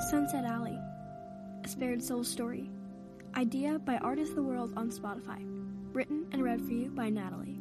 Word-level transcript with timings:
Sunset 0.00 0.44
Alley, 0.44 0.78
a 1.64 1.68
spared 1.68 2.02
Soul 2.02 2.24
Story. 2.24 2.70
Idea 3.36 3.78
by 3.78 3.98
Artist 3.98 4.34
the 4.34 4.42
World 4.42 4.72
on 4.74 4.90
Spotify. 4.90 5.44
Written 5.92 6.26
and 6.32 6.42
read 6.42 6.62
for 6.62 6.72
you 6.72 6.88
by 6.90 7.10
Natalie. 7.10 7.60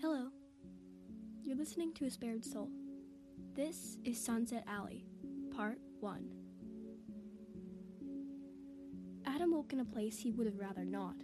Hello. 0.00 0.28
You're 1.42 1.56
listening 1.56 1.92
to 1.94 2.06
A 2.06 2.10
Spared 2.10 2.44
Soul. 2.44 2.70
This 3.54 3.98
is 4.02 4.18
Sunset 4.18 4.64
Alley, 4.66 5.04
Part 5.54 5.78
1. 6.00 6.26
Adam 9.26 9.52
woke 9.52 9.74
in 9.74 9.80
a 9.80 9.84
place 9.84 10.18
he 10.18 10.32
would 10.32 10.46
have 10.46 10.58
rather 10.58 10.86
not. 10.86 11.16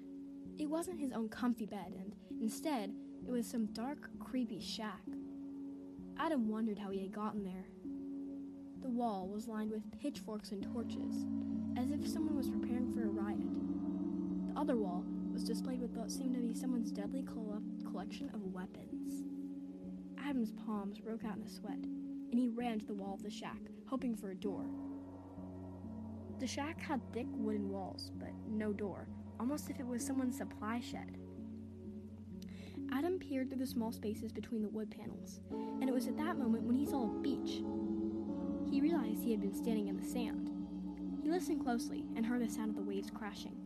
It 0.58 0.68
wasn't 0.68 1.00
his 1.00 1.12
own 1.12 1.30
comfy 1.30 1.64
bed, 1.64 1.94
and 1.98 2.14
instead, 2.38 2.92
it 3.26 3.30
was 3.30 3.46
some 3.46 3.64
dark, 3.72 4.10
creepy 4.20 4.60
shack. 4.60 5.00
Adam 6.18 6.50
wondered 6.50 6.78
how 6.78 6.90
he 6.90 7.00
had 7.00 7.12
gotten 7.12 7.44
there. 7.44 7.64
The 8.82 8.90
wall 8.90 9.26
was 9.26 9.48
lined 9.48 9.70
with 9.70 9.98
pitchforks 9.98 10.50
and 10.50 10.62
torches, 10.62 11.24
as 11.78 11.90
if 11.90 12.06
someone 12.06 12.36
was 12.36 12.50
preparing 12.50 12.92
for 12.92 13.04
a 13.04 13.08
riot. 13.08 13.48
The 14.52 14.60
other 14.60 14.76
wall 14.76 15.02
was 15.32 15.44
displayed 15.44 15.80
with 15.80 15.92
what 15.92 16.10
seemed 16.10 16.34
to 16.34 16.42
be 16.42 16.52
someone's 16.52 16.92
deadly 16.92 17.22
collection 17.22 18.28
of 18.34 18.52
weapons. 18.52 19.24
Adam's 20.22 20.52
palms 20.66 20.98
broke 20.98 21.24
out 21.24 21.36
in 21.38 21.42
a 21.42 21.48
sweat, 21.48 21.78
and 22.30 22.38
he 22.38 22.48
ran 22.48 22.78
to 22.78 22.86
the 22.86 22.94
wall 22.94 23.14
of 23.14 23.22
the 23.22 23.30
shack, 23.30 23.60
hoping 23.86 24.14
for 24.14 24.30
a 24.30 24.34
door. 24.34 24.64
The 26.38 26.46
shack 26.46 26.80
had 26.80 27.00
thick 27.12 27.26
wooden 27.32 27.68
walls, 27.68 28.12
but 28.16 28.30
no 28.48 28.72
door, 28.72 29.08
almost 29.40 29.64
as 29.64 29.70
if 29.70 29.80
it 29.80 29.86
was 29.86 30.04
someone's 30.04 30.36
supply 30.36 30.80
shed. 30.80 31.18
Adam 32.92 33.18
peered 33.18 33.48
through 33.48 33.58
the 33.58 33.66
small 33.66 33.92
spaces 33.92 34.32
between 34.32 34.62
the 34.62 34.68
wood 34.68 34.90
panels, 34.90 35.40
and 35.50 35.88
it 35.88 35.92
was 35.92 36.06
at 36.06 36.16
that 36.16 36.38
moment 36.38 36.64
when 36.64 36.76
he 36.76 36.86
saw 36.86 37.04
a 37.04 37.20
beach. 37.20 37.62
He 38.70 38.80
realized 38.80 39.22
he 39.22 39.30
had 39.30 39.40
been 39.40 39.54
standing 39.54 39.88
in 39.88 39.96
the 39.96 40.06
sand. 40.06 40.50
He 41.22 41.30
listened 41.30 41.62
closely 41.62 42.04
and 42.16 42.24
heard 42.24 42.42
the 42.42 42.48
sound 42.48 42.70
of 42.70 42.76
the 42.76 42.82
waves 42.82 43.10
crashing. 43.10 43.56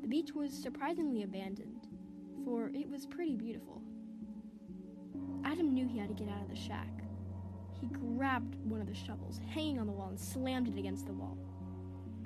The 0.00 0.08
beach 0.08 0.32
was 0.34 0.52
surprisingly 0.52 1.22
abandoned, 1.22 1.86
for 2.44 2.68
it 2.74 2.88
was 2.88 3.06
pretty 3.06 3.36
beautiful. 3.36 3.82
Adam 5.44 5.74
knew 5.74 5.86
he 5.86 5.98
had 5.98 6.08
to 6.08 6.14
get 6.14 6.32
out 6.32 6.42
of 6.42 6.48
the 6.48 6.56
shack. 6.56 7.03
He 7.80 7.86
grabbed 7.86 8.54
one 8.64 8.80
of 8.80 8.86
the 8.86 8.94
shovels 8.94 9.40
hanging 9.48 9.78
on 9.78 9.86
the 9.86 9.92
wall 9.92 10.08
and 10.08 10.18
slammed 10.18 10.68
it 10.68 10.78
against 10.78 11.06
the 11.06 11.12
wall. 11.12 11.36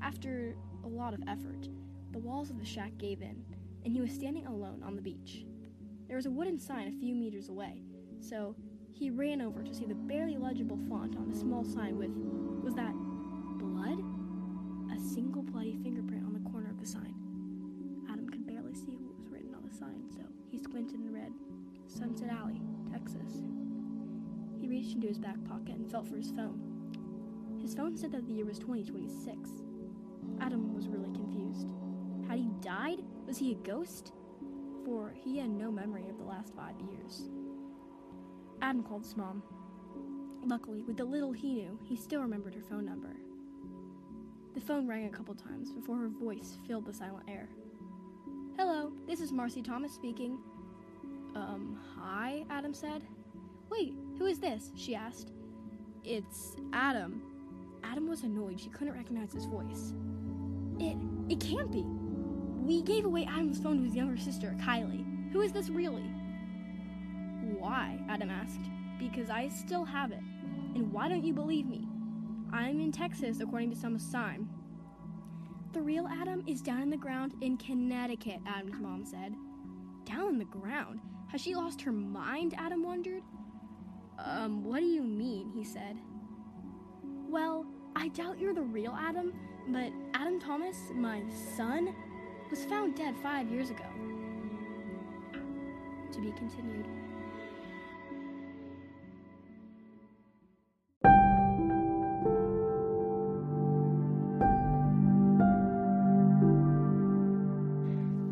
After 0.03 0.55
a 0.85 0.89
lot 0.89 1.15
of 1.15 1.21
effort, 1.29 1.69
the 2.13 2.19
walls 2.19 2.51
of 2.51 2.59
the 2.59 2.65
shack 2.65 2.93
gave 2.99 3.23
in, 3.23 3.45
and 3.85 3.93
he 3.93 4.01
was 4.01 4.13
standing 4.13 4.47
alone 4.47 4.83
on 4.85 4.97
the 4.97 5.03
beach. 5.03 5.45
There 6.07 6.17
was 6.17 6.27
a 6.27 6.31
wooden 6.31 6.59
sign 6.59 6.89
a 6.89 6.93
few 6.93 7.15
meters 7.15 7.49
away, 7.49 7.83
so 8.21 8.55
he 8.93 9.11
ran 9.11 9.41
over 9.41 9.63
to 9.63 9.75
see 9.75 9.85
the 9.85 9.95
barely 9.95 10.37
legible 10.37 10.79
font 10.89 11.17
on 11.17 11.31
the 11.31 11.37
small 11.37 11.65
sign 11.65 11.99
with 11.99 12.11
was 12.65 12.75
that 12.75 12.95
blood? 13.59 13.99
A 14.93 15.01
single 15.01 15.43
bloody 15.43 15.77
fingerprint 15.83 16.25
on 16.25 16.33
the 16.33 16.51
corner 16.51 16.71
of 16.71 16.81
the 16.81 16.87
sign. 16.87 17.15
Adam 18.11 18.29
could 18.29 18.47
barely 18.47 18.75
see 18.75 18.97
what 18.97 19.19
was 19.19 19.29
written 19.29 19.55
on 19.55 19.67
the 19.69 19.75
sign, 19.75 20.03
so 20.11 20.23
he 20.51 20.59
squinted 20.59 20.99
and 21.01 21.15
read 21.15 21.33
Sunset 21.87 22.31
Alley, 22.31 22.61
Texas. 22.91 23.43
He 24.79 24.85
reached 24.85 24.95
into 24.95 25.09
his 25.09 25.19
back 25.19 25.43
pocket 25.43 25.75
and 25.75 25.91
felt 25.91 26.07
for 26.07 26.17
his 26.17 26.31
phone. 26.31 27.59
His 27.61 27.75
phone 27.75 27.97
said 27.97 28.13
that 28.13 28.29
the 28.29 28.33
year 28.33 28.45
was 28.45 28.61
2026. 28.61 29.51
Adam 30.41 30.73
was 30.73 30.87
really 30.87 31.11
confused. 31.11 31.73
Had 32.29 32.39
he 32.39 32.51
died? 32.61 33.01
Was 33.27 33.37
he 33.39 33.51
a 33.51 33.57
ghost? 33.57 34.13
For 34.85 35.13
he 35.17 35.37
had 35.39 35.51
no 35.51 35.73
memory 35.73 36.09
of 36.09 36.17
the 36.17 36.23
last 36.23 36.55
five 36.55 36.77
years. 36.93 37.29
Adam 38.63 38.85
called 38.85 39.03
his 39.03 39.17
mom. 39.17 39.43
Luckily, 40.45 40.83
with 40.83 40.97
the 40.97 41.05
little 41.05 41.33
he 41.33 41.55
knew, 41.55 41.77
he 41.83 41.97
still 41.97 42.21
remembered 42.21 42.55
her 42.55 42.63
phone 42.63 42.87
number. 42.87 43.17
The 44.55 44.61
phone 44.61 44.87
rang 44.87 45.07
a 45.07 45.11
couple 45.11 45.35
times 45.35 45.73
before 45.73 45.97
her 45.97 46.09
voice 46.09 46.57
filled 46.69 46.87
the 46.87 46.95
silent 46.95 47.29
air. 47.29 47.49
Hello, 48.57 48.93
this 49.09 49.21
is 49.21 49.33
Marcy 49.33 49.61
Thomas 49.61 49.93
speaking. 49.93 50.39
Um, 51.35 51.81
hi, 51.97 52.45
Adam 52.49 52.73
said. 52.73 53.03
Wait, 53.71 53.95
who 54.19 54.27
is 54.27 54.39
this? 54.39 54.71
she 54.77 54.95
asked. 54.95 55.33
It's 56.05 56.57
Adam. 56.73 57.23
Adam 57.85 58.09
was 58.09 58.23
annoyed 58.23 58.61
she 58.61 58.71
couldn't 58.71 58.95
recognize 58.95 59.33
his 59.33 59.47
voice. 59.47 59.95
It 60.79 60.97
it 61.29 61.41
can't 61.41 61.71
be. 61.71 61.85
We 61.85 62.83
gave 62.83 63.05
away 63.05 63.25
Adam's 63.25 63.61
phone 63.61 63.79
to 63.79 63.85
his 63.85 63.95
younger 63.95 64.17
sister, 64.17 64.55
Kylie. 64.61 65.33
Who 65.33 65.41
is 65.41 65.53
this 65.53 65.69
really? 65.69 66.11
Why? 67.59 67.99
Adam 68.09 68.31
asked. 68.31 68.71
Because 68.99 69.31
I 69.31 69.49
still 69.49 69.85
have 69.85 70.11
it. 70.13 70.21
And 70.75 70.93
why 70.93 71.09
don't 71.09 71.25
you 71.25 71.33
believe 71.33 71.67
me? 71.67 71.87
I'm 72.53 72.81
in 72.81 72.93
Texas, 72.93 73.41
according 73.41 73.71
to 73.71 73.77
some 73.77 73.99
sign. 73.99 74.49
The 75.73 75.81
real 75.81 76.09
Adam 76.09 76.43
is 76.47 76.63
down 76.63 76.83
in 76.83 76.91
the 76.91 76.97
ground 76.97 77.35
in 77.41 77.57
Connecticut, 77.59 78.41
Adam's 78.47 78.81
mom 78.81 79.05
said. 79.05 79.35
Down 80.05 80.29
in 80.29 80.39
the 80.39 80.45
ground? 80.47 81.01
Has 81.29 81.43
she 81.43 81.55
lost 81.55 81.83
her 81.83 81.93
mind? 81.93 82.55
Adam 82.57 82.83
wondered. 82.83 83.23
Um, 84.25 84.65
what 84.65 84.81
do 84.81 84.87
you 84.87 85.03
mean? 85.03 85.53
he 85.55 85.65
said. 85.65 85.97
Well, 87.29 87.67
I 87.95 88.09
doubt 88.09 88.39
you're 88.39 88.55
the 88.55 88.63
real 88.63 88.97
Adam, 88.99 89.33
but 89.69 89.93
Adam 90.15 90.41
Thomas, 90.41 90.77
my 90.95 91.23
son, 91.57 91.95
was 92.51 92.65
found 92.65 92.97
dead 92.97 93.15
five 93.23 93.51
years 93.51 93.71
ago. 93.71 93.85
To 96.13 96.21
be 96.21 96.33
continued. 96.33 96.87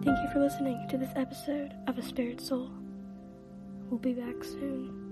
Thank 0.04 0.18
you 0.22 0.28
for 0.32 0.40
listening 0.40 0.86
to 0.88 0.96
this 0.96 1.10
episode 1.16 1.74
of 1.86 1.98
A 1.98 2.02
Spared 2.02 2.40
Soul. 2.40 2.70
We'll 3.90 3.98
be 4.00 4.14
back 4.14 4.42
soon. 4.42 5.05